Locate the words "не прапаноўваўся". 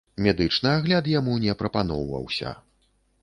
1.45-2.57